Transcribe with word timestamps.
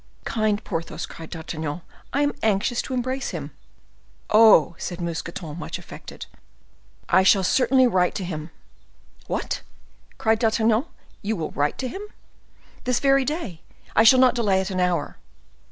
"Kind 0.25 0.63
Porthos!" 0.63 1.05
cried 1.05 1.29
D'Artagnan, 1.29 1.81
"I 2.11 2.23
am 2.23 2.33
anxious 2.41 2.81
to 2.81 2.95
embrace 2.95 3.29
him." 3.29 3.51
"Oh!" 4.31 4.73
said 4.79 4.99
Mousqueton, 4.99 5.59
much 5.59 5.77
affected, 5.77 6.25
"I 7.07 7.21
shall 7.21 7.43
certainly 7.43 7.85
write 7.85 8.15
to 8.15 8.23
him." 8.25 8.49
"What!" 9.27 9.61
cried 10.17 10.39
D'Artagnan, 10.39 10.85
"you 11.21 11.35
will 11.35 11.51
write 11.51 11.77
to 11.77 11.87
him?" 11.87 12.01
"This 12.83 12.99
very 12.99 13.23
day; 13.25 13.61
I 13.95 14.01
shall 14.03 14.19
not 14.19 14.33
delay 14.33 14.59
it 14.59 14.71
an 14.71 14.79
hour." 14.79 15.17